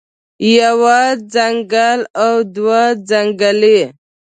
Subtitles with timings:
[0.59, 0.99] يوه
[1.33, 3.79] څنګل او دوه څنګلې